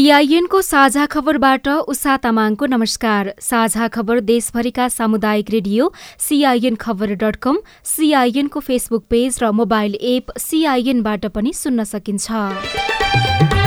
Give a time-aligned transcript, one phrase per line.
[0.00, 7.58] सीआईएनको साझा खबरबाट उषा तामाङको नमस्कार। साझा खबर देशभरिका सामुदायिक रेडियो सीआईएन खबर डट कम
[7.84, 13.59] सीआईएनको फेसबुक पेज र मोबाइल एप सीआईएनबाट पनि सुन्न सकिन्छ।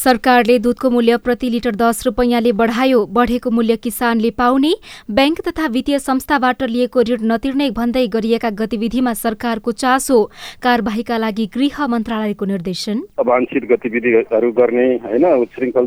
[0.00, 4.72] सरकारले दूधको मूल्य प्रति लिटर दस रुपैयाँले बढायो। बढेको मूल्य किसानले पाउने।
[5.10, 10.18] ब्याङ्क तथा वित्तीय संस्थाबाट लिएको ऋण नतिर्ने भन्दै गरिएका गतिविधिमा सरकारको चासो।
[10.62, 15.26] कार्यवाहीका लागि गृह मन्त्रालयको निर्देशन। अवांछित गतिविधिहरू गर्ने होइन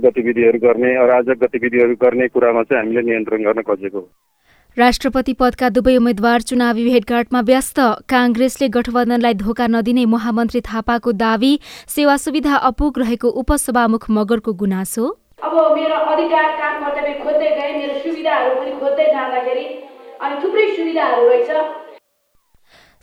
[0.05, 4.01] गतिविधिहरू गर्ने अराजक गतिविधिहरू गर्ने कुरामा चाहिँ हामीले नियन्त्रण गर्न खोजेको
[4.77, 11.51] राष्ट्रपति पदका दुवै उम्मेद्वार चुनावी भेटघाटमा व्यस्त। काङ्ग्रेसले गठबन्धनलाई धोका नदिने महामन्त्री थापाको दावी
[11.87, 15.05] सेवा सुविधा अपुग रहेको उपसभामुख मगरको गुनासो।
[15.43, 16.81] अब मेरो अधिकार काम
[17.21, 19.65] खोज्दै गए मेरो सुविधाहरू पनि खोज्दै जाँदाखेरि
[20.19, 21.49] अनि थुप्रै सुविधाहरू रहेछ।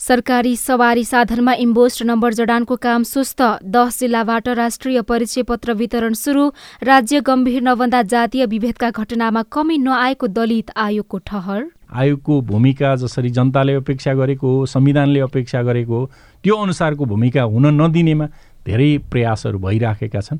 [0.00, 6.44] सरकारी सवारी साधनमा इम्बोस्ट नम्बर जडानको काम सुस्त। दस जिल्लाबाट राष्ट्रिय परिचय पत्र वितरण सुरु।
[6.82, 13.74] राज्य गम्भीर नभन्दा जातीय विभेदका घटनामा कमी नआएको दलित आयोगको ठहर। आयोगको भूमिका जसरी जनताले
[13.74, 16.10] अपेक्षा गरेको हो संविधानले अपेक्षा गरेको हो
[16.44, 18.26] त्यो अनुसारको भूमिका हुन नदिनेमा
[18.66, 20.38] धेरै प्रयासहरू भइराखेका छन्।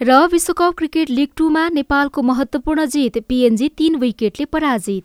[0.00, 5.04] र विश्वकप क्रिकेट लिग टूमा नेपालको महत्वपूर्ण जित पिएनजी तीन विकेटले पराजित।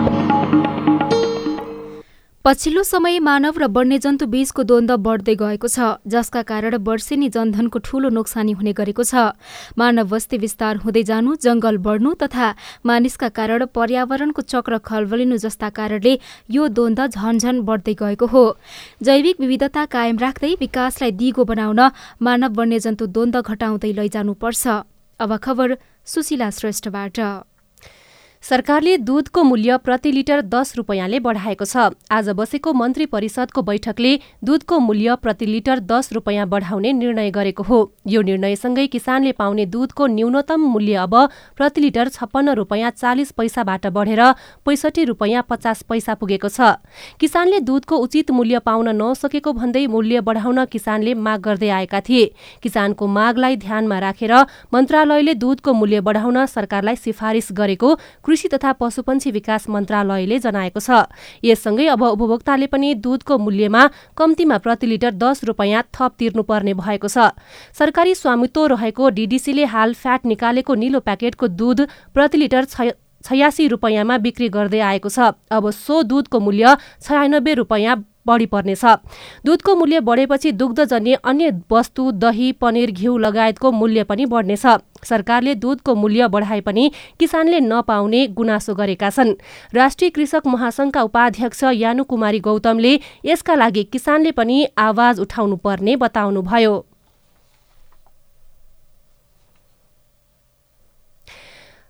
[2.45, 8.09] पछिल्लो समय मानव र वन्यजन्तु बीचको द्वन्द्व बढ्दै गएको छ जसका कारण वर्षेनी जनधनको ठूलो
[8.09, 9.37] नोक्सानी हुने गरेको छ।
[9.77, 12.47] मानव बस्ती विस्तार हुँदै जानु जंगल बढ्नु तथा
[12.81, 16.17] मानिसका कारण पर्यावरणको चक्र खलबलिनु जस्ता कारणले
[16.49, 18.43] यो द्वन्द्व झनझन बढ्दै गएको हो।
[19.05, 21.81] जैविक विविधता कायम राख्दै विकासलाई दिगो बनाउन
[22.25, 24.65] मानव वन्यजन्तु द्वन्द्व घटाउँदै लैजानुपर्छ।
[25.19, 25.77] अब खबर
[26.09, 27.17] सुशीला श्रेष्ठबाट।
[28.43, 34.13] सरकारले दूधको मूल्य प्रति लिटर दस रुपियाँले बढाएको छ। आज बसेको मन्त्री परिषदको बैठकले
[34.43, 40.07] दूधको मूल्य प्रति लिटर दस रुपियाँ बढाउने निर्णय गरेको हो। यो निर्णयसँगै किसानले पाउने दूधको
[40.07, 41.15] न्यूनतम मूल्य अब
[41.57, 44.21] प्रति लिटर छप्पन्न रुपियाँ चालिस पैसाबाट बढेर
[44.65, 46.81] पैसठी रुपियाँ पचास पैसा पुगेको छ।
[47.21, 52.25] किसानले दूधको उचित मूल्य पाउन नसकेको भन्दै मूल्य बढाउन किसानले माग गर्दै आएका थिए।
[52.63, 54.33] किसानको मागलाई ध्यानमा राखेर
[54.73, 57.95] मन्त्रालयले दूधको मूल्य बढाउन सरकारलाई सिफारिस गरेको
[58.31, 61.03] कृषि तथा पशुपन्छी विकास मन्त्रालयले जनाएको छ।
[61.43, 63.83] यससँगै अब उपभोक्ताले पनि दूधको मूल्यमा
[64.17, 67.35] कम्तीमा प्रति लिटर दस रुपियाँ थप तिर्नुपर्ने भएको छ।
[67.75, 72.65] सरकारी स्वामित्व रहेको डीडीसीले हाल फ्याट निकालेको निलो प्याकेटको दूध प्रति लिटर
[73.23, 77.95] छयासी रुपियाँमा बिक्री गर्दै आएको छ। अब सो दूधको मूल्य छयानब्बे रुपियाँ
[78.27, 78.85] बढी पर्नेछ।
[79.45, 84.65] दुधको मूल्य बढेपछि दुग्धजन्य अन्य वस्तु दही पनिर घिउ लगायतको मूल्य पनि बढ्नेछ।
[85.03, 89.33] सरकारले दूधको मूल्य बढाए पनि किसानले नपाउने गुनासो गरेका छन्।
[89.73, 96.85] राष्ट्रिय कृषक महासंघका उपाध्यक्ष यानु कुमारी गौतमले यसका लागि किसानले पनि आवाज उठाउनु पर्ने बताउनुभयो।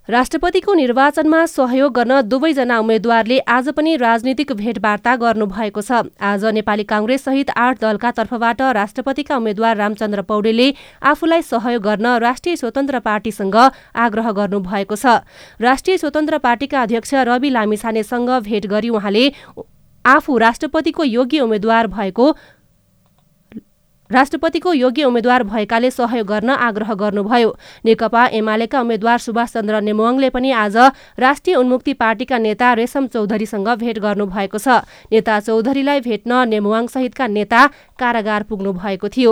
[0.10, 7.24] राष्ट्रपतिको निर्वाचनमा सहयोग गर्न दुवैजना उम्मेद्वारले आज पनि राजनीतिक भेटवार्ता गर्नुभएको छ। आज नेपाली काङ्ग्रेस
[7.24, 10.68] सहित आठ दलका तर्फबाट राष्ट्रपतिका उम्मेद्वार रामचन्द्र पौडेलले
[11.06, 13.58] आफूलाई सहयोग गर्न राष्ट्रिय स्वतन्त्र पार्टीसँग
[13.96, 15.22] आग्रह गर्नुभएको छ।
[15.62, 19.26] राष्ट्रिय स्वतन्त्र पार्टीका अध्यक्ष रवि लामिछानेसँग भेट गरी उहाँले
[20.06, 22.36] आफू राष्ट्रपतिको योग्य उम्मेद्वार भएको
[24.12, 27.56] राष्ट्रपतिको योग्य उम्मेद्वार भएकाले सहयोग गर्न आग्रह गर्नुभयो।
[27.86, 30.78] नेकपा एमालेका उम्मेद्वार सुभाष चन्द्र नेमुवाङले पनि आज
[31.20, 37.62] राष्ट्रिय उन्मुक्ति पार्टीका नेता रेशम चौधरीसँग भेट गर्नुभएको छ। नेता चौधरीलाई भेट्न नेमुवाङ सहितका नेता
[38.00, 39.32] कारागार पुग्नु भएको थियो।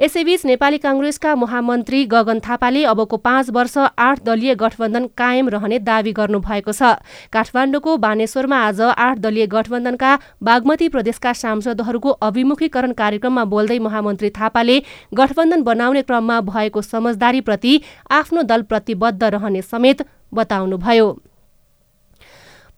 [0.00, 6.12] यसैबीच नेपाली काङ्ग्रेसका महामन्त्री गगन थापाले अबको पाँच वर्ष आठ दलीय गठबन्धन कायम रहने दावी
[6.12, 7.00] गर्नुभएको छ।
[7.32, 14.82] काठमाडौँको बानेश्वरमा आज आठ दलीय गठबन्धनका बागमती प्रदेशका सांसदहरूको अभिमुखीकरण कार्यक्रममा बोल्दै महामन्त्री थापाले
[15.14, 17.80] गठबन्धन बनाउने क्रममा भएको समझदारीप्रति
[18.10, 21.22] आफ्नो दल प्रतिबद्ध रहने समेत बताउनुभयो।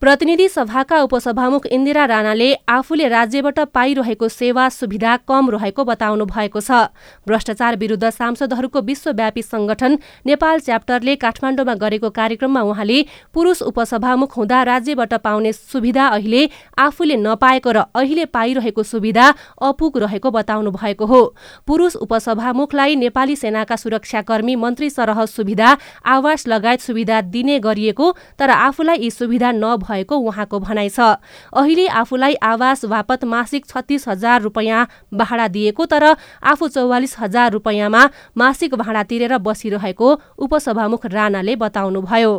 [0.02, 6.90] प्रतिनिधि सभाका उपसभामुख इन्दिरा राणाले आफूले राज्यबाट पाइरहेको सेवा सुविधा कम रहेको बताउनु भएको छ।
[7.22, 9.96] भ्रष्टाचार विरूद्ध सांसदहरूको विश्वव्यापी संगठन
[10.26, 12.99] नेपाल च्याप्टरले काठमाडौँमा गरेको कार्यक्रममा उहाँले
[13.31, 16.43] पुरूष उपसभामुख हुँदा राज्यबाट पाउने सुविधा अहिले
[16.78, 19.28] आफूले नपाएको र अहिले पाइरहेको सुविधा
[19.62, 21.22] अपुग रहेको बताउनु भएको हो।
[21.66, 25.76] पुरूष उपसभामुखलाई नेपाली सेनाका सुरक्षाकर्मी मन्त्री सरह सुविधा
[26.10, 31.21] आवास लगायत सुविधा दिने गरिएको तर आफूलाई यी सुविधा नभए भएको उहाँको भनाइ छ।
[31.53, 36.05] अहिले आफूलाई आवास बापत मासिक छत्तीस हजार रुपियाँ भाडा दिएको तर
[36.43, 38.03] आफू चौवालिस हजार रुपियाँमा
[38.37, 40.09] मासिक भाडा तिरेर बसिरहेको
[40.39, 42.35] उपसभामुख राणाले बताउनुभयो।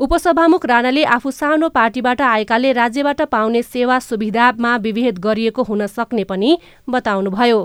[0.00, 6.58] उपसभामुख राणाले आफू सानो पार्टीबाट आएकाले राज्यबाट पाउने सेवा सुविधामा विभेद गरिएको हुन सक्ने पनि
[6.88, 7.60] बताउनुभयो।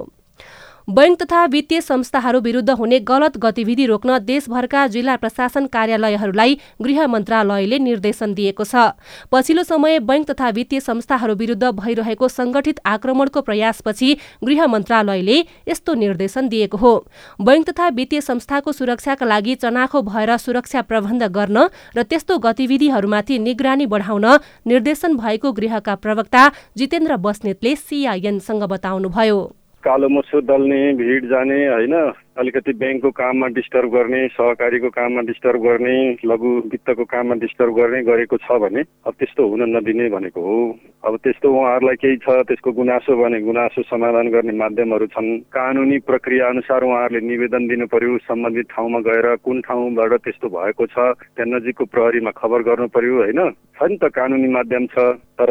[0.87, 7.79] बैंक तथा वित्तीय संस्थाहरू विरुद्ध हुने गलत गतिविधि रोक्न देशभरका जिल्ला प्रशासन कार्यालयहरूलाई गृह मन्त्रालयले
[7.79, 8.95] निर्देशन दिएको छ।
[9.31, 16.47] पछिल्लो समय बैंक तथा वित्तीय संस्थाहरू विरुद्ध भइरहेको संगठित आक्रमणको प्रयासपछि गृह मन्त्रालयले यस्तो निर्देशन
[16.47, 16.95] दिएको हो।
[17.41, 21.67] बैंक तथा वित्तीय संस्थाको सुरक्षाका लागि चनाखो भएर सुरक्षा प्रबन्ध गर्न
[21.97, 24.25] र त्यस्तो गतिविधिहरूमाथि निगरानी बढाउन
[24.67, 31.95] निर्देशन भएको गृहका प्रवक्ता जितेन्द्र बस्नेतले सिआइएनसँग बताउनुभयो। कालो मसो दल्ने भिड जाने होइन?
[32.37, 35.95] अलिकति ब्याङ्कको काममा डिस्टर्ब गर्ने सहकारीको काममा डिस्टर्ब गर्ने
[36.25, 40.57] लघु वित्तको काममा डिस्टर्ब गर्ने गरेको छ भने अब त्यस्तो हुन नदिने भनेको हो।
[41.03, 46.47] अब त्यस्तो उहाँहरूलाई केही छ त्यसको गुनासो भने गुनासो समाधान गर्ने माध्यमहरू छन्। कानुनी प्रक्रिया
[46.47, 50.97] अनुसार उहाँहरूले निवेदन दिनु पर्यो सम्बन्धित ठाउँमा गएर कुन ठाउँबाट त्यस्तो भएको छ
[51.33, 53.41] त्यहाँ नजिकको प्रहरीमा खबर गर्नु पर्यो होइन?
[53.49, 55.09] छ नि त कानुनी माध्यम छ
[55.41, 55.49] तर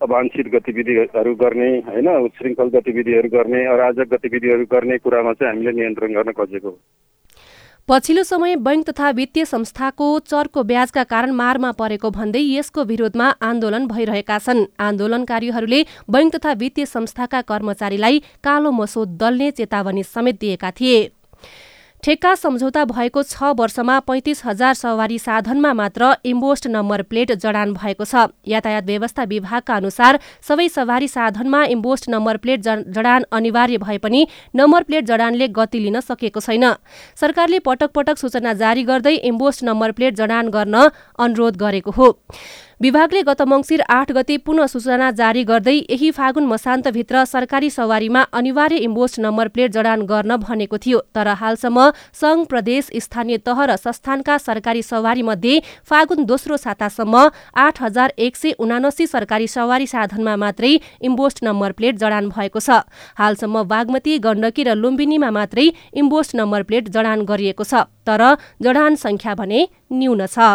[0.00, 2.08] अवांछित गतिविधिहरू गर्ने होइन?
[2.24, 6.78] उच्छृङ्खल गतिविधिहरू गर्ने अराजक गतिविधिहरू गर्ने कुरामा चाहिँ हामीले नियन्त्रण गर्न खोजेको
[7.88, 13.86] पछिल्लो समय बैंक तथा वित्तीय संस्थाको चर्को ब्याजका कारण मारमा परेको भन्दै यसको विरोधमा आन्दोलन
[13.86, 15.80] भइरहेका छन्। आन्दोलनकारीहरूले
[16.10, 21.10] बैंक तथा वित्तीय संस्थाका कर्मचारीलाई कालो मसो दल्ने चेतावनी समेत दिएका थिए।
[22.02, 28.04] ठेक्का सम्झौता भएको छ वर्षमा पैंतिस हजार सवारी साधनमा मात्र इम्बोस्ट नम्बर प्लेट जडान भएको
[28.04, 32.60] छ। यातायात व्यवस्था विभागका अनुसार सबै सवारी साधनमा इम्बोस्ट नम्बर प्लेट
[32.90, 34.26] जडान अनिवार्य भए पनि
[34.56, 36.66] नम्बर प्लेट जडानले गति लिन सकेको छैन।
[37.14, 40.82] सरकारले पटक पटक सूचना जारी गर्दै इम्बोस्ट नम्बर प्लेट जडान गर्न
[41.20, 42.10] अनुरोध गरेको हो।
[42.82, 48.76] विभागले गत मङ्सिर आठ गते पुनः सूचना जारी गर्दै यही फागुन मसान्तभित्र सरकारी सवारीमा अनिवार्य
[48.78, 51.84] इम्बोस्ट नम्बर प्लेट जडान गर्न भनेको थियो। तर हालसम्म
[52.20, 57.22] संघ प्रदेश स्थानीय तह र संस्थानका सरकारी सवारी मध्ये फागुन दोस्रो सातासम्म
[57.56, 62.82] आठ हजार एक सय उनासी सरकारी सवारी साधनमा मात्रै इम्बोस्ट नम्बर प्लेट जडान भएको छ।
[63.14, 68.28] हालसम्म बागमती गण्डकी र लुम्बिनीमा मात्रै इम्बोस्ट नम्बर प्लेट जडान गरिएको छ। तर
[68.58, 70.50] जडान संख्या भने न्यून छ।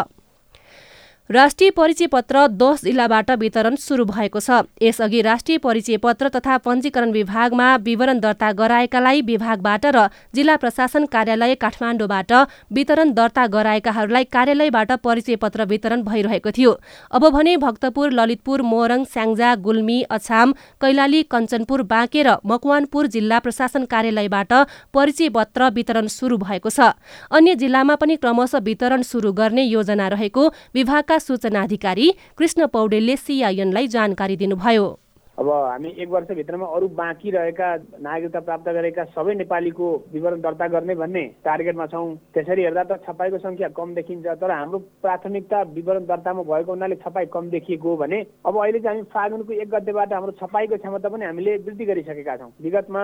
[1.29, 7.11] राष्ट्रिय परिचय पत्र दस जिल्लाबाट वितरण सुरु भएको छ। यसअघि राष्ट्रिय परिचय पत्र तथा पञ्जीकरण
[7.11, 12.31] विभागमा विवरण दर्ता गराएकालाई विभागबाट र जिल्ला प्रशासन कार्यालय काठमाडौँबाट
[12.71, 16.71] वितरण दर्ता गराएकाहरूलाई कार्यालयबाट परिचय पत्र वितरण भइरहेको थियो।
[17.11, 23.85] अब भने भक्तपुर ललितपुर मोरङ स्याङ्जा गुल्मी अछाम कैलाली कञ्चनपुर बाँके र मकवानपुर जिल्ला प्रशासन
[23.85, 24.53] कार्यालयबाट
[24.95, 26.95] परिचय पत्र वितरण सुरु भएको छ।
[27.35, 33.87] अन्य जिल्लामा पनि क्रमशः वितरण सुरु गर्ने योजना रहेको विभागका सूचना अधिकारी कृष्ण पौडेलले सिआइएनलाई
[33.87, 34.87] जानकारी दिनुभयो।
[35.37, 37.67] अब हामी एक वर्षभित्रमा अरू बाँकी रहेका
[38.01, 43.37] नागरिकता प्राप्त गरेका सबै नेपालीको विवरण दर्ता गर्ने भन्ने टार्गेटमा छौँ। त्यसरी हेर्दा त छपाईको
[43.37, 48.19] सङ्ख्या कम देखिन्छ तर हाम्रो प्राथमिकता विवरण दर्तामा भएको हुनाले छपाई कम देखिएको भने
[48.49, 52.49] अब अहिले चाहिँ हामी फागुनको एक गतेबाट हाम्रो छपाईको क्षमता पनि हामीले वृद्धि गरिसकेका छौँ।
[52.57, 53.03] विगतमा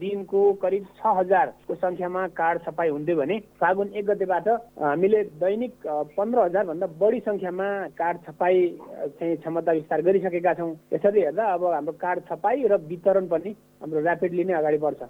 [0.00, 4.48] दिनको करिब छ हजारको सङ्ख्यामा कार्ड छपाई हुन्थ्यो भने फागुन एक गतेबाट
[4.80, 5.74] हामीले दैनिक
[6.16, 7.68] पन्ध्र हजारभन्दा बढी सङ्ख्यामा
[8.00, 8.66] कार्ड छपाई
[9.20, 13.50] चाहिँ क्षमता विस्तार गरिसकेका छौँ। यसरी हेर्दा अब हाम्रो कार्ड छपाई र वितरण पनि
[13.82, 15.02] हाम्रो ऱ्यापिडली नै अगाडि बढ्छ।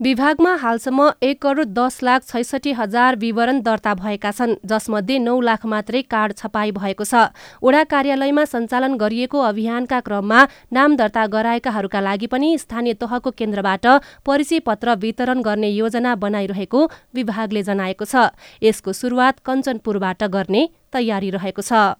[0.00, 5.64] विभागमा हालसम्म एक करोड दस लाख छैसठी हजार विवरण दर्ता भएका छन् जसमध्ये नौ लाख
[5.64, 7.32] मात्रै कार्ड छपाई भएको छ।
[7.64, 10.40] ओडा कार्यालयमा सञ्चालन गरिएको अभियानका क्रममा
[10.72, 13.86] नाम दर्ता गराएकाहरूका लागि पनि स्थानीय तहको केन्द्रबाट
[14.20, 16.80] परिचय पत्र वितरण गर्ने योजना बनाइरहेको
[17.14, 21.96] विभागले जनाएको छ। यसको सुरुवात कञ्चनपुरबाट गर्ने तयारी रहेको छ।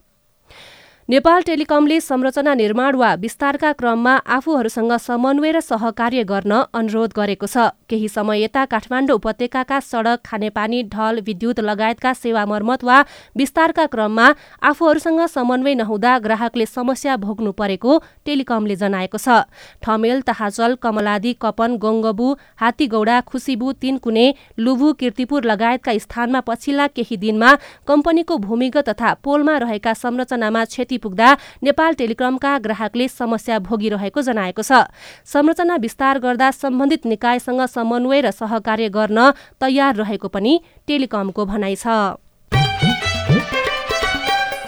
[1.08, 7.70] नेपाल टेलिकमले संरचना निर्माण वा विस्तारका क्रममा आफूहरूसँग समन्वय र सहकार्य गर्न अनुरोध गरेको छ।
[7.86, 12.98] केही समय यता काठमाडौँ उपत्यकाका सड़क खानेपानी ढल विद्युत लगायतका सेवा मर्मत वा
[13.38, 14.26] विस्तारका क्रममा
[14.66, 19.46] आफूहरूसँग समन्वय नहुँदा ग्राहकले समस्या भोग्नु परेको टेलिकमले जनाएको छ।
[19.86, 24.26] ठमेल तहाचल कमलादी कपन गोङ्गबु हात्तीगौडा खुसीबु तीनकुने
[24.58, 27.54] लुभु किर्तिपुर लगायतका स्थानमा पछिल्ला केही दिनमा
[27.86, 34.84] कम्पनीको भूमिगत तथा पोलमा रहेका संरचनामा क्षति पुग्दा नेपाल टेलिकमका ग्राहकले समस्या भोगिरहेको जनाएको छ।
[35.24, 42.16] संरचना विस्तार गर्दा सम्बन्धित निकायसँग समन्वय र सहकार्य गर्न तयार रहेको पनि टेलिकमको भनाइ छ।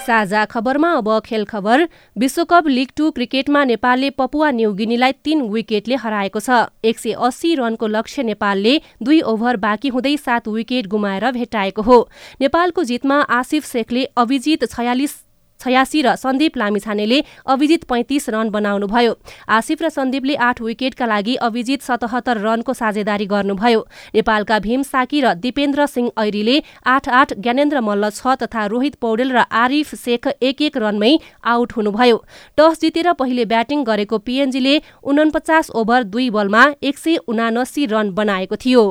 [0.08, 1.82] साझा खबरमा अब खेल खबर।
[2.16, 7.86] विश्वकप लिग टू क्रिकेटमा नेपालले पपुवा न्युगिनीलाई तीन विकेटले हराएको छ। एक सय अस्सी रनको
[7.86, 12.08] लक्ष्य नेपालले दुई ओभर बाँकी हुँदै सात विकेट गुमाएर भेटाएको हो।
[12.40, 15.27] नेपालको जितमा आसिफ शेखले अभिजित छयालिस
[15.60, 19.12] छयासी र सन्दीप लामिछानेले अभिजित पैंतिस रन बनाउनुभयो।
[19.48, 23.80] आसिफ र सन्दीपले आठ विकेटका लागि अभिजित सतहत्तर रनको साझेदारी गर्नुभयो।
[24.14, 29.32] नेपालका भीम साकी र दिपेन्द्र सिंह ऐरीले आठ आठ ज्ञानेन्द्र मल्ल छ तथा रोहित पौडेल
[29.32, 31.12] र आरिफ शेख एक एक रनमै
[31.44, 32.16] आउट हुनुभयो।
[32.58, 34.74] टस जितेर पहिले ब्याटिङ गरेको पिएनजीले
[35.04, 38.84] उनपचास ओभर दुई बलमा एक सय उनासी रन बनाएको थियो।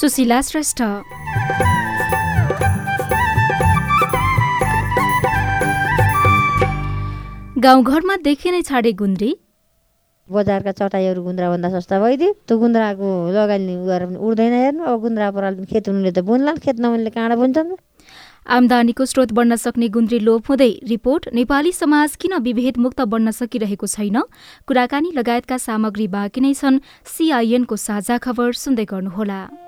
[0.00, 0.82] सुशीला श्रेष्ठ।
[7.58, 9.30] गाउँघरमा देखि नै छाडे गुन्द्री।
[10.30, 15.54] बजारका चटाइहरू गुन्द्राभन्दा सस्ता भइदियो। त्यो गुन्द्राको लगानी गरेर पनि उड्दैन हेर्नु। अब गुन्द्रा पराल
[15.66, 17.74] खेत हुनुले त बुन्ला खेत नहुनेले काँडा बुन्छन्।
[18.46, 23.86] आमदानीको स्रोत बढ्न सक्ने गुन्द्री लोप हुँदै रिपोर्ट नेपाली समाज किन विभेद मुक्त बन्न सकिरहेको
[23.90, 24.22] छैन?
[24.62, 29.67] कुराकानी लगायतका सामग्री बाँकी नै छन्। सिआइएनको साझा खबर सुन्दै गर्नुहोला।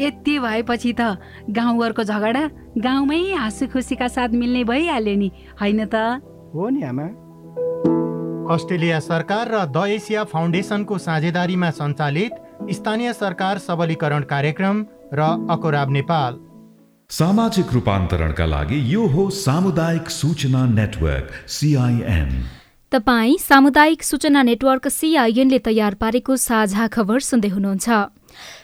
[0.00, 1.18] यति भएपछि त
[1.50, 2.44] गाउँघरको झगडा
[2.78, 5.94] गाउँमै हाँसु खुसीका साथ मिल्ने भइहाल्यो नि होइन त?
[6.54, 7.06] हो नि आमा।
[8.54, 12.32] अस्ट्रेलिया सरकार र द एसिया फाउन्डेसनको साझेदारीमा सञ्चालित
[12.72, 14.76] स्थानीय सरकार सबलीकरण कार्यक्रम
[15.12, 16.32] र अकोराब नेपाल।
[17.10, 22.30] सामाजिक रूपान्तरणका लागि यो हो सामुदायिक सूचना नेटवर्क सिआइएन
[22.92, 27.88] तपाई सामुदायिक सूचना नेटवर्क सिआइएनले तयार पारेको साझा खबर सुन्दै हुनुहुन्छ।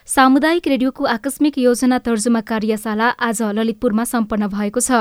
[0.08, 4.99] सामुदायिक रेडियोको आकस्मिक योजना तर्जुमा कार्यशाला आज ललितपुरमा सम्पन्न भएको छ।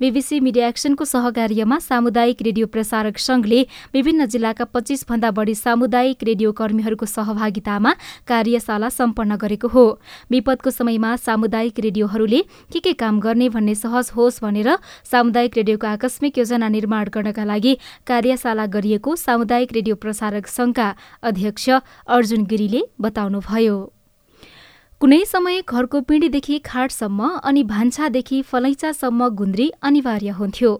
[0.00, 3.60] बीबीसी मिडिया एक्सनको सहकार्यमा सामुदायिक रेडियो प्रसारक संघले
[3.94, 7.92] विभिन्न जिल्लाका पच्चीस भन्दा बढ़ी सामुदायिक रेडियो कर्मीहरूको सहभागितामा
[8.28, 9.84] कार्यशाला सम्पन्न गरेको हो।
[10.30, 14.70] विपदको समयमा सामुदायिक रेडियोहरूले के के काम गर्ने भन्ने सहज होस् भनेर
[15.10, 17.74] सामुदायिक रेडियोको आकस्मिक योजना निर्माण गर्नका लागि
[18.06, 20.88] कार्यशाला गरिएको सामुदायिक रेडियो प्रसारक संघका
[21.24, 23.76] अध्यक्ष अर्जुन गिरीले बताउनुभयो।
[25.04, 30.70] कुनै समय घरको पिँढीदेखि खाटसम्म अनि भान्सादेखि फलैचासम्म गुन्द्री अनिवार्य हुन्थ्यो।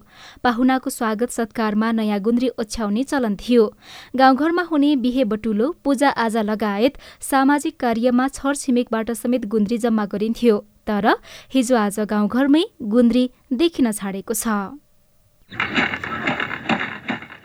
[0.45, 3.67] पाहुनाको स्वागत सत्कारमा नयाँ गुन्द्री ओछ्याउने चलन थियो।
[4.17, 11.09] गाउँघरमा हुने बिहे बटुलो पूजाआजा लगायत सामाजिक कार्यमा छरछिमेकबाट समेत गुन्द्री जम्मा गरिन्थ्यो। तर
[11.55, 12.65] हिजो आज गाउँघरमै
[12.95, 14.47] गुन्द्री देखिन छाडेको छ।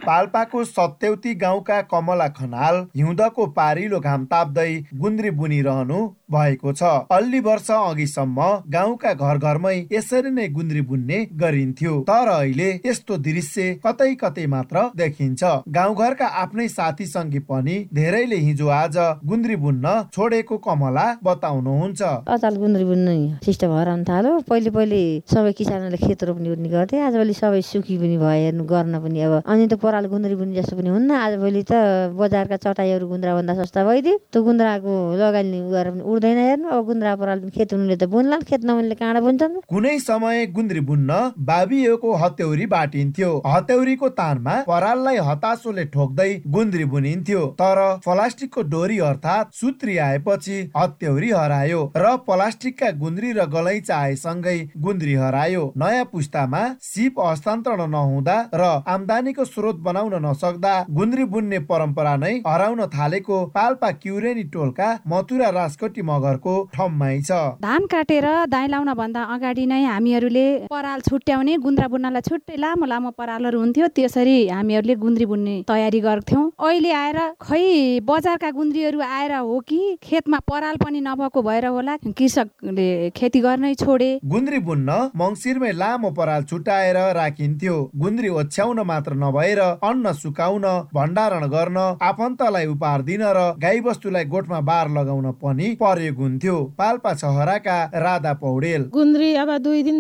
[0.05, 5.99] पाल्पाको सत्यौती गाउँका कमला खनाल हिउँदको पारिलो घाम ताप्दै गुन्द्री बुनिरहनु
[6.31, 12.69] भएको छ। अल्ली वर्ष अघिसम्म गाउँका घर घरमै यसरी नै गुन्द्री बुन्ने गरिन्थ्यो। तर अहिले
[12.85, 19.55] यस्तो दृश्य कतै कतै मात्र देखिन्छ। गाउँघरका आफ्नै साथी सङ्गी पनि धेरैले हिजो आज गुन्द्री
[19.55, 26.23] बुन्न छोडेको कमला बताउनुहुन्छ। अचाल गुन्द्री बुन्नु सिस्टम हराउनु थाल्यो। पहिले पहिले सबै किसानहरूले खेत
[26.23, 30.05] रोप्ने पनि गर्थे। आजभोलि सबै सुकी पनि भयो हेर्नु गर्न पनि अब। अनि त पराल
[30.13, 31.73] गुन्द्री बुन्ने जस्तो पनि हुन्न। आजभोलि त
[32.13, 37.39] बजारका चटाइहरू गुन्द्राभन्दा सस्ता भइदियो। त्यो गुन्द्राको लगानी गरेर पनि उड्दैन हेर्नु। अब गुन्द्रा पराल
[37.55, 39.53] खेत हुनुले त बुन्लान् खेत नहुनेले काँडा बुन्छन्?
[39.71, 41.11] कुनै समय गुन्द्री बुन्न
[41.47, 49.95] बाबिएको हत्यौरी बाटिन्थ्यो। हत्यौरीको तानमा पराललाई हतासोले ठोक्दै गुन्द्री बुनिन्थ्यो। तर प्लास्टिकको डोरी अर्थात् सुत्री
[49.97, 57.89] आएपछि हत्यौरी हरायो र प्लास्टिकका गुन्द्री र गलैँचा आएसँगै गुन्द्री हरायो। नयाँ पुस्तामा सिप हस्तान्तरण
[57.89, 64.89] नहुँदा र आमदानीको स्रोत बनाउन नसक्दा गुन्द्री बुन्ने परम्परा नै हराउन थालेको पाल्पा क्युरेनी टोलका
[65.07, 71.57] मथुरा राजकोटी मगरको ठम्माइ छ। धान काटेर दाइ लाउन भन्दा अगाडि नै हामीहरूले पराल छुट्याउने
[71.65, 77.19] गुन्द्रा बुन्नलाई छुट्टै लामो लामो परालहरू हुन्थ्यो। त्यसरी हामीहरूले गुन्द्री बुन्ने तयारी गर्थ्यौँ। अहिले आएर
[77.41, 77.63] खै
[78.09, 84.09] बजारका गुन्द्रीहरू आएर हो कि खेतमा पराल पनि नभएको भएर होला कृषकले खेती गर्नै छोडे।
[84.25, 91.77] गुन्द्री बुन्न मङ्सिरमै लामो पराल छुट्याएर राखिन्थ्यो। गुन्द्री ओछ्याउन मात्र नभएर अन्न सुकाउन भण्डारण गर्न
[92.01, 95.67] आफन्तलाई उपहार दिन र गाई बस्तुलाई गोठमा बार लगाउन पनि
[95.99, 99.97] प्रयोग हुन्थ्यो पाल्पा छहराका राधा पौडेल। गुन्द्री अब दुई दिन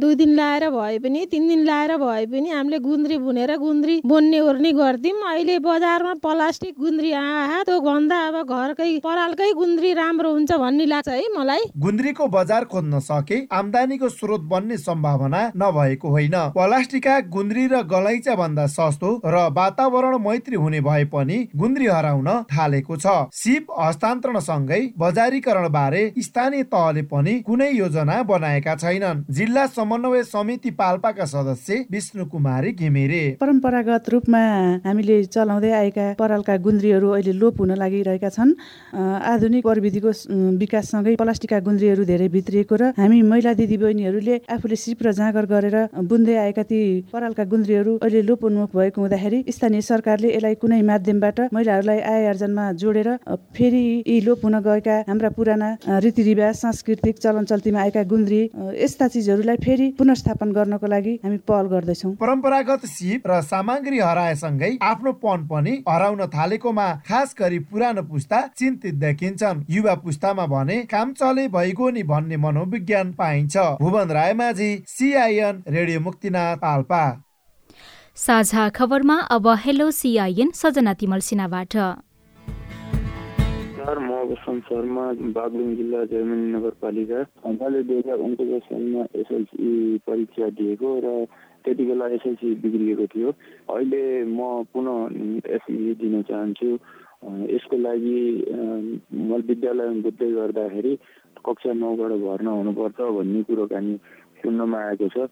[0.00, 4.40] दुई दिन लाएर भए पनि तिन दिन लाएर भए पनि हामीले गुन्द्री बुनेर गुन्द्री बोन्ने
[4.40, 10.52] ओर्ने गर्थ्यौँ। अहिले बजारमा प्लास्टिक गुन्द्री आहा त्यो भन्दा अब घरकै परालकै गुन्द्री राम्रो हुन्छ
[10.54, 17.18] भन्ने लाग्छ है मलाई। गुन्द्रीको बजार खोज्न सके आमदानीको स्रोत बन्ने सम्भावना नभएको होइन। प्लास्टिकका
[17.28, 23.06] गुन्द्री र गलैँचा भन्दा सस्तो र वातावरण मैत्री हुने भए पनि गुन्द्री हराउन थालेको छ।
[23.34, 30.70] सिप हस्तान्तरण सँगै बजारीकरण बारे स्थानीय तहले पनि कुनै योजना बनाएका छैनन्। जिल्ला समन्वय समिति
[30.72, 34.42] पाल्पाका सदस्य विष्णु कुमारी घिमिरे। परम्परागत रूपमा
[34.86, 38.52] हामीले चलाउँदै आएका परालका गुन्द्रीहरू अहिले लोप हुन लागिरहेका छन्।
[38.94, 40.10] आधुनिक प्रविधिको
[40.58, 46.36] विकाससँगै प्लास्टिकका गुन्द्रीहरू धेरै भित्रिएको र हामी महिला दिदीबहिनीहरूले आफूले सिप र जाँगर गरेर बुन्दै
[46.36, 46.80] आएका ती
[47.12, 52.64] परालका गुन्द्रीहरू अहिले लोप उन्मुख भएको हुँदाखेरि स्थानीय सरकारले यसलाई कुनै माध्यमबाट महिलाहरूलाई आय आर्जनमा
[52.80, 53.08] जोडेर
[53.56, 54.96] फेरि यी लोप हुन गएका
[55.30, 58.40] पुराना रीतिरिवाज सांस्कृतिक चलन चल्तीमा आएका गुन्द्री
[58.76, 65.12] यस्ता चिजहरूलाई फेरि पुनर्स्थापन गर्नको लागि हामी पहल गर्दैछौँ। परम्परागत सिप र सामग्री हराएसँगै आफ्नो
[65.22, 71.48] पन पनि हराउन थालेकोमा खास गरी पुरानो पुस्ता चिन्तित देखिन्छन्। युवा पुस्तामा भने काम चले
[71.50, 77.02] भइगयो नि भन्ने मनोविज्ञान पाइन्छ। Bhuwan Raymajhi CIN radio Muktinath Palpa.
[78.16, 81.76] साझा खबरमा अब हेलो सिआइएन सजना तिमल सिन्हाबाट।
[83.82, 87.18] नमस्कार म वसन्त शर्मा बागलुङ जिल्ला जर्मनी नगरपालिका।
[87.50, 91.26] मैले दुई हजार उन्चास सालमा एसएलसी परीक्षा दिएको र
[91.66, 93.30] त्यति बेला एसएलसी बिग्रिएको थियो।
[93.74, 96.70] अहिले म पुनः एसएलसी दिन चाहन्छु।
[97.54, 98.18] यसको लागि
[99.18, 100.92] म विद्यालयमा बुझ्दै गर्दाखेरि
[101.42, 103.94] कक्षा नौबाट भर्ना हुनुपर्छ भन्ने कुरोकानी
[104.42, 105.26] सुन्नमा आएको छ।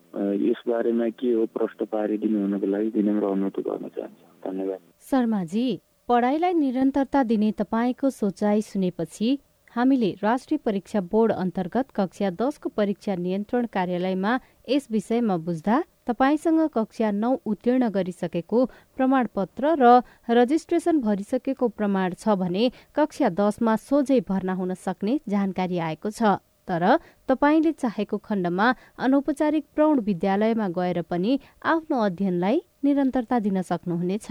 [0.51, 5.67] यसबारेमा के हो प्रश्न पारिदिनु हुनको लागि विनम्र अनुरोध गर्न चाहन्छु। धन्यवाद। शर्माजी
[6.11, 9.29] पढाइलाई निरन्तरता दिने तपाईँको सोचाइ सुनेपछि
[9.73, 14.33] हामीले राष्ट्रिय परीक्षा बोर्ड अन्तर्गत कक्षा दसको परीक्षा नियन्त्रण कार्यालयमा
[14.68, 18.64] यस विषयमा बुझ्दा तपाईँसँग कक्षा नौ उत्तीर्ण गरिसकेको
[18.96, 19.94] प्रमाणपत्र र
[20.38, 26.37] रजिस्ट्रेसन भरिसकेको प्रमाण छ भने कक्षा दसमा सोझै भर्ना हुन सक्ने जानकारी आएको छ।
[26.68, 26.85] तर
[27.31, 28.75] तपाईँले चाहेको खण्डमा
[29.07, 31.38] अनौपचारिक प्रौढ विद्यालयमा गएर पनि
[31.75, 34.29] आफ्नो अध्ययनलाई निरन्तरता दिन सक्नुहुनेछ।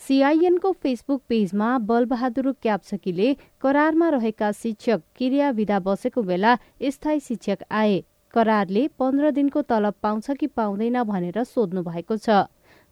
[0.00, 8.02] सिआइएनको फेसबुक पेजमा बलबहादुर क्याप्सकीले करारमा रहेका शिक्षक क्रिया विधा बसेको बेला स्थायी शिक्षक आए।
[8.34, 12.44] करारले पन्ध्र दिनको तलब पाउँछ कि पाउँदैन भनेर सोध्नु भएको छ।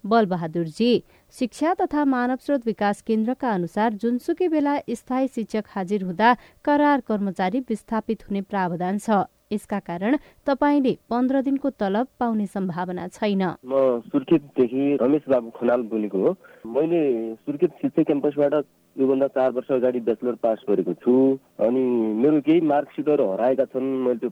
[0.04, 0.92] बलबहादुरजी
[1.34, 7.60] शिक्षा तथा मानव स्रोत विकास केन्द्रका अनुसार जुनसुकै बेला स्थायी शिक्षक हाजिर हुँदा करार कर्मचारी
[7.68, 14.84] विस्थापित हुने प्रावधान छ। यसका कारण तपाईँले पन्ध्र दिनको तलब पाउने सम्भावना छैन। म सुर्खेतदेखि
[15.02, 16.36] रमेश बाबु खनाल बोलेको हो।
[16.66, 17.00] मैले
[17.36, 18.54] सुर्खेत शिक्षा क्याम्पसबाट
[18.96, 21.12] योभन्दा चार वर्ष अगाडि ब्याचलर पास गरेको छु
[21.60, 21.82] अनि
[22.22, 24.30] मेरो केही मार्कसिटहरू हराएका छन् मैले त्यो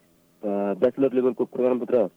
[0.81, 2.09] ब्याचलर लेभलको प्रमाणपत्र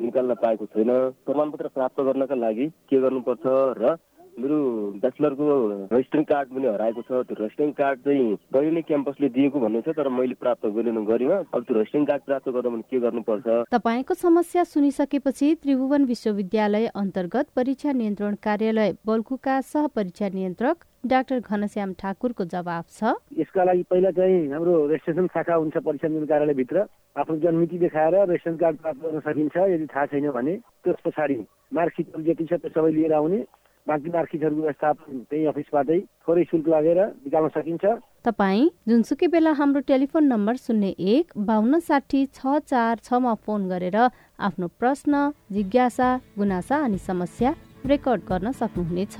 [0.00, 0.90] निकाल्न पाएको छैन।
[1.26, 3.44] प्रमाणपत्र प्राप्त गर्नका लागि के गर्नुपर्छ
[3.78, 3.94] र
[4.34, 4.58] मेरो
[5.02, 5.44] ब्याचलरको
[5.92, 9.94] रेजिस्ट्रिङ कार्ड पनि हराएको छ। त्यो रेजिस्ट्रिङ कार्ड चाहिँ पहिले नै क्याम्पसले दिएको भन्ने छ
[9.94, 13.46] तर मैले प्राप्त गरेन गरिनँ। अब त्यो रेजिस्ट्रिङ कार्ड प्राप्त गर्दा भने के गर्नुपर्छ?
[13.70, 21.92] तपाईँको समस्या सुनिसकेपछि त्रिभुवन विश्वविद्यालय अन्तर्गत परीक्षा नियन्त्रण कार्यालय बल्कुका सह परीक्षा नियन्त्रक डाक्टर घनश्याम
[22.00, 26.86] ठाकुरको जवाब छ। यसका लागि पहिला चाहिँ हाम्रो रेजिस्ट्रेसन शाखा हुन्छ परीक्षा नियन्त्रण कार्यालयभित्र।
[27.22, 31.36] आफ्नो जन्मिति देखाएर रेसन कार्ड प्राप्त गर्न सकिन्छ यदि थाहा छैन भने। त्यस पछाडि
[31.74, 33.38] मार्कसिटहरू जति छ त्यो सबै लिएर आउने।
[33.86, 37.84] बाँकी मार्कसिटहरूको व्यवस्थापन त्यही अफिसबाटै थोरै शुल्क लागेर निकाल्न सकिन्छ।
[38.24, 43.96] तपाईँ जुनसुकै बेला हाम्रो टेलिफोन नम्बर शून्य एक बाहन्न साठी छ चार छमा फोन गरेर
[44.40, 45.12] आफ्नो प्रश्न
[45.52, 47.50] जिज्ञासा गुनासा अनि समस्या
[47.84, 49.16] रेकर्ड गर्न सक्नुहुनेछ।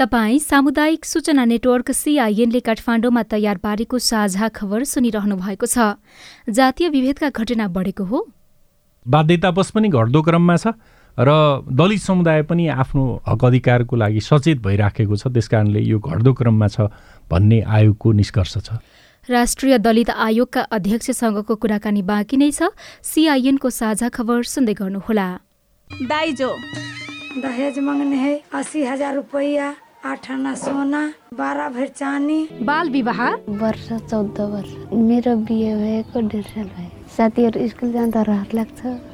[0.00, 6.00] तपाई सामुदायिक सूचना नेटवर्क सीआईएनले काठमाडौँमा तयार पारेको साझा खबर सुनिरहनु भएको छ।
[6.48, 8.26] जातीय विभेदका घटना बढेको हो।
[9.06, 10.72] बाध्यतावश पनि घट्दो क्रममा छ।
[11.18, 11.30] र
[11.70, 16.68] दलित समुदाय पनि आफ्नो हक अधिकारको लागि सचेत भइराखेको छ। त्यस कारणले यो घट्दो क्रममा
[16.68, 16.90] छ
[17.30, 18.82] भन्ने आयोगको निष्कर्ष छ।
[19.28, 25.28] राष्ट्रिय दलित आयोगका अध्यक्षसँगको कुराकानी बाँकी नै छ। सिआइएनको साझा खबर सुन्दै गर्नुहोला।
[25.90, 26.50] दाइजो।
[27.38, 29.74] दहेज मांगने है अस्सी हजार रुपया
[30.04, 33.20] आठ आना सोना बाह्र भर चानी बाल विवाह?
[33.62, 39.13] वर्ष चौध वर्ष। मेरो बिहे भएको डेढ साल भयो। साथीहरू स्कुल जाँदा रहर लाग्छ।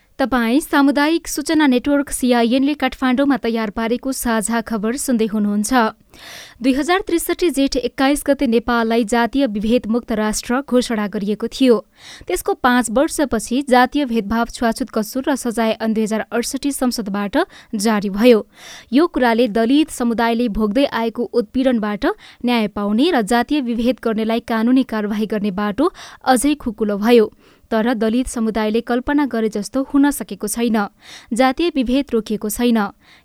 [0.21, 5.73] तपाईँ सामुदायिक सूचना नेटवर्क सिआइएनले काठमाडौँमा तयार पारेको साझा खबर सुन्दै हुनुहुन्छ।
[6.61, 11.77] दुई हजार त्रिसठी जेठ एक्काइस गते नेपाललाई जातीय विभेद मुक्त राष्ट्र घोषणा गरिएको थियो।
[12.27, 17.37] त्यसको पाँच वर्षपछि जातीय भेदभाव छुवाछुत कसुर र सजाय अन दुई हजार अडसठी संसदबाट
[17.75, 18.45] जारी भयो।
[18.93, 22.05] यो कुराले दलित समुदायले भोग्दै आएको उत्पीडनबाट
[22.45, 25.91] न्याय पाउने र जातीय विभेद गर्नेलाई कानूनी कार्यवाही गर्ने बाटो
[26.25, 27.25] अझै खुकुलो भयो।
[27.71, 30.77] तर दलित समुदायले कल्पना गरे जस्तो हुन सकेको छैन।
[31.33, 32.79] जातीय विभेद रोकिएको छैन।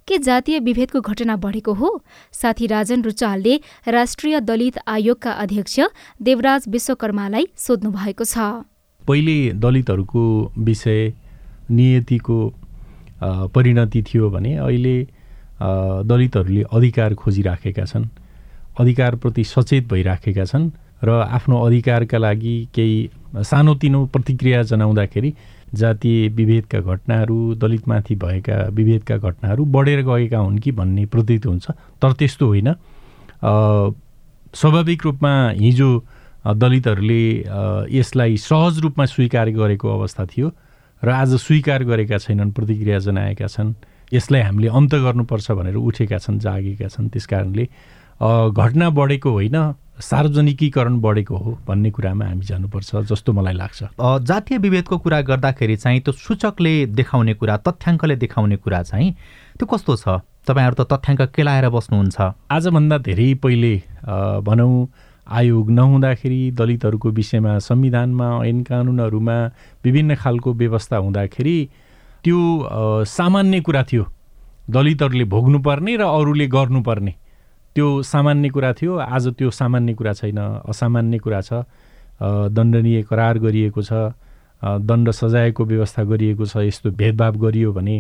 [0.09, 1.91] के जातीय विभेदको घटना बढेको हो?
[2.33, 5.81] साथी राजन रुचालले राष्ट्रिय दलित आयोगका अध्यक्ष
[6.23, 8.39] देवराज विश्वकर्मालाई सोध्नु भएको छ।
[9.03, 10.23] पहिले दलितहरूको
[10.59, 11.13] विषय
[11.71, 12.39] नियतिको
[13.51, 14.97] परिणति थियो भने अहिले
[16.07, 18.05] दलितहरूले अधिकार खोजिराखेका छन्।
[18.79, 20.71] अधिकारप्रति सचेत भइराखेका छन्।
[21.05, 22.99] र आफ्नो अधिकारका लागि केही
[23.43, 25.33] सानोतिनो प्रतिक्रिया जनाउँदाखेरि
[25.75, 32.13] जातीय विभेदका घटनाहरू दलितमाथि भएका विभेदका घटनाहरू बढेर गएका हुन् कि भन्ने प्रतीत हुन्छ। तर
[32.13, 32.75] त्यस्तो होइन।
[34.55, 35.91] स्वाभाविक रूपमा हिजो
[36.47, 37.23] दलितहरूले
[37.93, 40.49] यसलाई सहज रूपमा स्वीकार गरेको अवस्था थियो
[41.03, 43.75] र आज स्वीकार गरेका छैनन् प्रतिक्रिया जनाएका छन्।
[44.15, 47.65] यसलाई हामीले अन्त गर्नुपर्छ भनेर उठेका छन् जागेका छन्। त्यस कारणले
[48.55, 49.57] घटना बढेको होइन।
[50.01, 56.01] सार्वजनिकीकरण बढेको हो भन्ने कुरामा हामी जानुपर्छ जस्तो मलाई लाग्छ। जातीय विभेदको कुरा गर्दाखेरि चाहिँ
[56.01, 59.11] त्यो सूचकले देखाउने कुरा तथ्याङ्कले देखाउने कुरा चाहिँ
[59.59, 60.21] त्यो कस्तो छ?
[60.47, 62.17] तपाईँहरू त तथ्याङ्क केलाएर बस्नुहुन्छ।
[62.53, 63.75] आजभन्दा धेरै पहिले
[64.47, 64.75] भनौँ
[65.27, 69.37] आयोग नहुँदाखेरि दलितहरूको विषयमा संविधानमा ऐन कानुनहरूमा
[69.85, 71.59] विभिन्न खालको व्यवस्था हुँदाखेरि
[72.23, 72.39] त्यो
[73.03, 74.05] सामान्य कुरा थियो।
[74.71, 77.15] दलितहरूले भोग्नुपर्ने र अरूले गर्नुपर्ने।
[77.77, 81.53] त्यो सामान्य कुरा थियो। आज त्यो सामान्य कुरा छैन असामान्य कुरा छ।
[82.57, 83.93] दण्डनीय करार गरिएको छ।
[84.65, 87.97] दण्ड सजायको व्यवस्था गरिएको छ यस्तो भेदभाव गरियो भने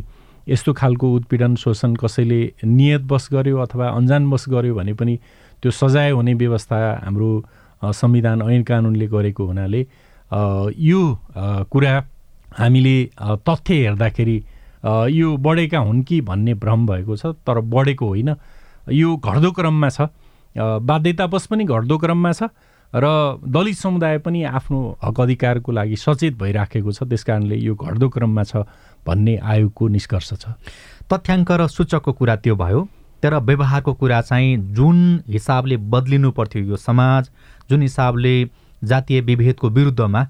[0.49, 5.15] यस्तो खालको उत्पीडन शोषण कसैले नियतवश गर्यो अथवा अन्जानवश गर्यो भने पनि
[5.63, 7.31] त्यो सजाय हुने व्यवस्था हाम्रो
[7.93, 9.81] संविधान ऐन कानुनले गरेको हुनाले
[10.81, 11.01] यो
[11.69, 11.95] कुरा
[12.59, 12.97] हामीले
[13.45, 14.39] तथ्य हेर्दाखेरि
[15.13, 18.35] यो बढेका हुन् कि भन्ने भ्रम भएको छ तर बढेको होइन।
[18.93, 20.09] यो घट्दो क्रममा छ।
[20.57, 22.43] बाध्यतावश पनि घट्दो क्रममा छ
[22.93, 23.07] र
[23.45, 28.43] दलित समुदाय पनि आफ्नो हक अधिकारको लागि सचेत भइराखेको छ। त्यस कारणले यो घट्दो क्रममा
[28.45, 28.65] छ
[29.07, 30.55] भन्ने आयोगको निष्कर्ष छ।
[31.13, 32.89] तथ्याङ्क र सूचकको कुरा त्यो भयो।
[33.23, 37.31] तर व्यवहारको कुरा चाहिँ जुन हिसाबले बदलिनु पर्थ्यो यो समाज
[37.71, 38.35] जुन हिसाबले
[38.85, 40.23] जातीय विभेदको विरुद्धमा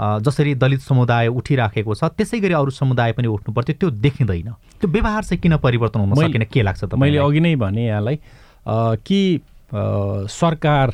[0.00, 4.88] जसरी दलित समुदाय उठिराखेको छ त्यसै गरी अरू समुदाय पनि उठ्नु पर्थ्यो त्यो देखिँदैन। त्यो
[4.90, 6.44] व्यवहार चाहिँ किन परिवर्तन हुन सकेन?
[6.44, 8.18] के लाग्छ त मैले अघि नै भने यहाँलाई
[9.02, 9.40] कि
[10.30, 10.92] सरकार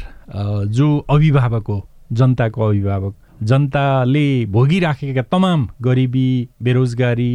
[0.71, 1.79] जो अभिभावक हो
[2.13, 6.29] जनताको अभिभावक जनताले भोगिराखेका तमाम गरिबी
[6.63, 7.35] बेरोजगारी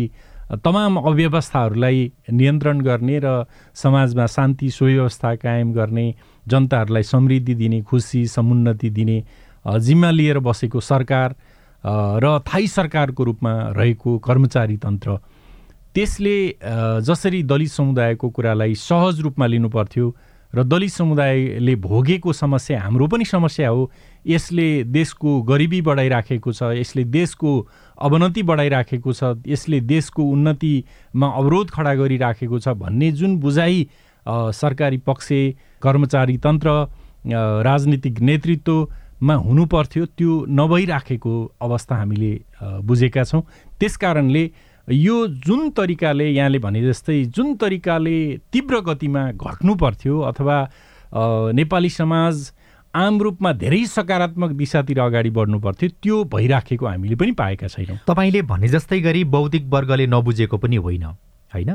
[0.63, 3.43] तमाम अव्यवस्थाहरूलाई नियन्त्रण गर्ने र
[3.75, 6.13] समाजमा शान्ति सुव्यवस्था कायम गर्ने
[6.47, 9.17] जनताहरूलाई समृद्धि दिने खुसी समुन्नति दिने
[9.67, 11.35] जिम्मा लिएर बसेको सरकार
[11.87, 15.17] र थाई सरकारको रूपमा रहेको कर्मचारी तन्त्र
[15.95, 16.37] त्यसले
[17.01, 20.07] जसरी दलित समुदायको कुरालाई सहज रूपमा लिनुपर्थ्यो
[20.53, 23.89] र दलित समुदायले भोगेको समस्या हाम्रो पनि समस्या हो
[24.25, 27.51] यसले देशको गरिबी बढाइराखेको छ यसले देशको
[27.97, 33.87] अवनति बढाइराखेको छ यसले देशको उन्नतिमा अवरोध खडा गरिराखेको छ भन्ने जुन बुझाइ
[34.55, 35.27] सरकारी पक्ष
[35.81, 36.69] कर्मचारी तन्त्र
[37.63, 38.19] राजनीतिक
[39.17, 43.41] नेतृत्वमा हुनुपर्थ्यो त्यो नभइराखेको अवस्था हामीले बुझेका छौँ।
[43.79, 44.49] त्यस कारणले
[44.87, 48.17] यो जुन तरिकाले यहाँले भने जस्तै जुन तरिकाले
[48.53, 50.57] तीव्र गतिमा घट्नु पर्थ्यो अथवा
[51.53, 52.51] नेपाली समाज
[52.93, 58.41] आम रूपमा धेरै सकारात्मक दिशातिर अगाडि बढ्नु पर्थ्यो त्यो भइराखेको हामीले पनि पाएका छैनौँ। तपाईँले
[58.41, 61.03] भने जस्तै गरी बौद्धिक वर्गले नबुझेको पनि होइन
[61.53, 61.71] होइन?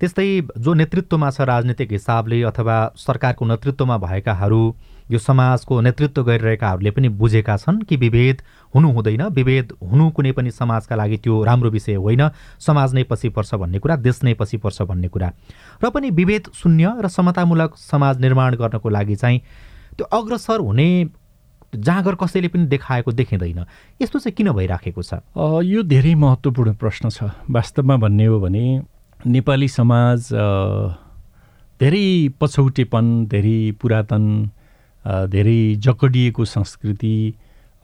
[0.00, 0.28] त्यस्तै
[0.58, 4.62] जो नेतृत्वमा छ राजनीतिक हिसाबले अथवा सरकारको नेतृत्वमा भएकाहरू
[5.10, 8.42] यो समाजको नेतृत्व गरिरहेकाहरूले पनि बुझेका छन् कि विभेद
[8.74, 13.28] हुनु हुँदैन। विभेद हुनु कुनै पनि समाजका लागि त्यो राम्रो विषय होइन। समाज नै पछि
[13.28, 15.30] पर्छ भन्ने कुरा देश नै पछि पर्छ भन्ने कुरा।
[15.84, 19.40] र पनि विभेद शून्य र समतामूलक समाज निर्माण गर्नको लागि चाहिँ
[19.94, 20.88] त्यो अग्रसर हुने
[21.76, 23.64] जाँगर कसैले पनि देखाएको देखिँदैन।
[24.02, 25.14] यस्तो चाहिँ किन भइराखेको छ?
[25.62, 28.64] यो धेरै महत्त्वपूर्ण प्रश्न छ। वास्तवमा भन्ने हो भने
[29.26, 30.30] नेपाली समाज
[31.80, 32.06] धेरै
[32.40, 34.24] पछौटेपन धेरै पुरातन
[35.06, 37.16] धेरै जकडिएको संस्कृति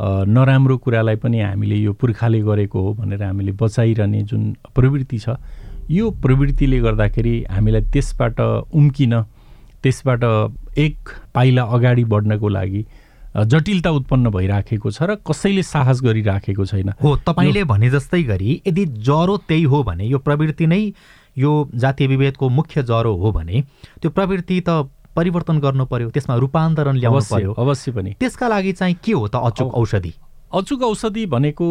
[0.00, 5.36] नराम्रो कुरालाई पनि हामीले यो पुर्खाले गरेको हो भनेर हामीले बचाइरहने जुन प्रवृत्ति छ
[5.90, 9.20] यो प्रवृत्तिले गर्दाखेरि हामीलाई त्यसबाट उम्किन
[9.82, 10.24] त्यसबाट
[10.78, 12.84] एक पाइला अगाडि बढ्नको लागि
[13.52, 18.84] जटिलता उत्पन्न भइराखेको छ र कसैले साहस गरिराखेको छैन। हो तपाईँले भने जस्तै गरी यदि
[19.08, 20.80] जरो त्यही हो भने यो प्रवृत्ति नै
[21.38, 23.62] यो जातीय विभेदको मुख्य जरो हो भने
[24.02, 28.96] त्यो प्रवृत्ति त परिवर्तन गर्नु पर्यो त्यसमा रूपान्तरण ल्याउनु पर्यो। अवश्य पनि। त्यसका लागि चाहिँ
[29.04, 30.12] के हो त अचुक औषधि?
[30.52, 31.66] अचुक औषधि भनेको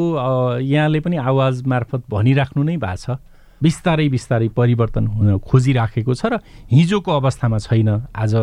[0.61, 3.17] यहाँले पनि आवाज मार्फत भनिराख्नु नै भएको छ।
[3.61, 6.33] बिस्तारै बिस्तारै परिवर्तन हुन खोजिराखेको छ र
[6.69, 8.33] हिजोको अवस्थामा छैन आज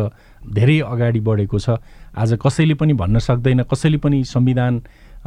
[0.47, 1.75] धेरै अगाडि बढेको छ।
[2.15, 4.73] आज कसैले पनि भन्न सक्दैन कसैले पनि संविधान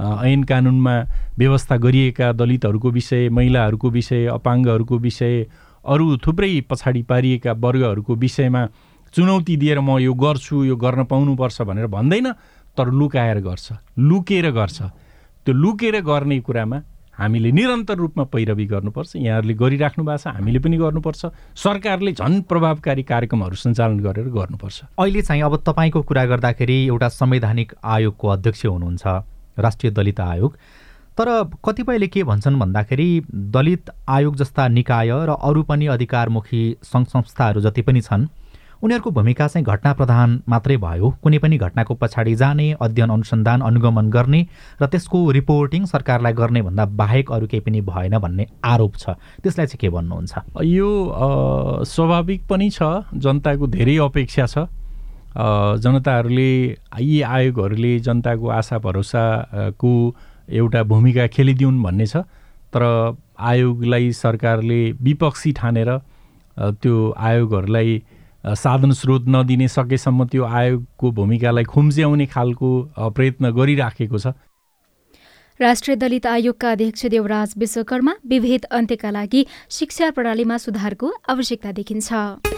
[0.01, 0.95] ऐन कानुनमा
[1.37, 5.35] व्यवस्था गरिएका दलितहरूको विषय महिलाहरूको विषय अपाङ्गहरूको विषय
[5.85, 8.63] अरू थुप्रै पछाडि पारिएका वर्गहरूको विषयमा
[9.15, 12.33] चुनौती दिएर म यो गर्छु यो गर्न पाउनुपर्छ भनेर भन्दैन
[12.77, 14.83] तर लुकाएर गर्छ लुकेर गर्छ।
[15.47, 16.79] त्यो लुकेर गर्ने कुरामा
[17.13, 21.21] हामीले निरन्तर रूपमा पैरवी गर्नुपर्छ यहाँहरूले गरिराख्नु भएको छ हामीले पनि गर्नुपर्छ
[21.55, 27.73] सरकारले झन् प्रभावकारी कार्यक्रमहरू सञ्चालन गरेर गर्नुपर्छ। अहिले चाहिँ अब तपाईँको कुरा गर्दाखेरि एउटा संवैधानिक
[27.85, 29.05] आयोगको अध्यक्ष हुनुहुन्छ
[29.61, 30.57] राष्ट्रिय दलित आयोग।
[31.19, 31.29] तर
[31.65, 33.09] कतिपयले के भन्छन् भन्दाखेरि
[33.53, 38.27] दलित आयोग जस्ता निकाय र अरू पनि अधिकारमुखी सङ्घ संस्थाहरू जति पनि छन्
[38.83, 44.11] उनीहरूको भूमिका चाहिँ घटना प्रधान मात्रै भयो। कुनै पनि घटनाको पछाडि जाने अध्ययन अनुसन्धान अनुगमन
[44.11, 44.41] गर्ने
[44.83, 49.67] र त्यसको रिपोर्टिङ सरकारलाई गर्ने भन्दा बाहेक अरू केही पनि भएन भन्ने आरोप छ। त्यसलाई
[49.71, 50.33] चाहिँ के भन्नुहुन्छ?
[50.67, 50.91] यो
[51.87, 54.67] स्वाभाविक पनि छ। जनताको धेरै अपेक्षा छ।
[55.79, 56.53] जनताहरूले
[56.99, 59.93] यी आयोगहरूले जनताको आशा भरोसाको
[60.51, 62.27] एउटा भूमिका खेलिदिउन् भन्ने छ।
[62.75, 62.83] तर
[63.39, 65.91] आयोगलाई सरकारले विपक्षी ठानेर
[66.83, 68.03] त्यो आयोगहरूलाई
[68.45, 72.71] साधन स्रोत नदिने सकेसम्म त्यो आयोगको भूमिकालाई खुम्च्याउने खालको
[73.15, 74.35] प्रयत्न गरिराखेको छ।
[75.61, 82.52] राष्ट्रिय दलित आयोगका अध्यक्ष देवराज विश्वकर्मा विभेद अन्त्यका लागि शिक्षा प्रणालीमा सुधारको आवश्यकता देखिन्छ।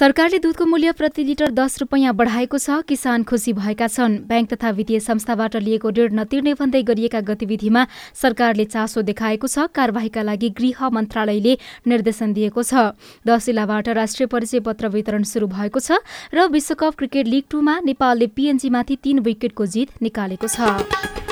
[0.00, 4.70] सरकारले दूधको मूल्य प्रति लिटर दस रुपियाँ बढाएको छ। किसान खुसी भएका छन्। ब्याङ्क तथा
[4.72, 7.86] वित्तीय संस्थाबाट लिएको ऋण नतिर्ने भन्दै गरिएका गतिविधिमा
[8.16, 12.96] सरकारले चासो देखाएको छ। कार्यवाहीका लागि गृह मन्त्रालयले निर्देशन दिएको छ।
[13.28, 16.00] दस जिल्लाबाट राष्ट्रिय परिचय पत्र वितरण शुरू भएको छ
[16.32, 21.29] र विश्वकप क्रिकेट लिग टूमा नेपालले पिएनजीमाथि तीन विकेटको जित निकालेको छ।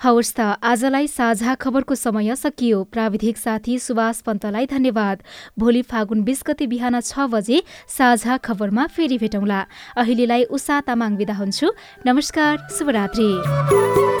[0.00, 5.22] हवस् त आजलाई साझा खबरको समय सकियो। प्राविधिक साथी सुभाष पन्तलाई धन्यवाद।
[5.58, 9.60] भोलि फागुन बिस गते बिहान छ बजे साझा खबरमा फेरि भेटौँला।
[10.00, 11.68] अहिलेलाई उषा तामाङ विदा हुन्छु।
[12.06, 14.19] नमस्कार शुभरात्री।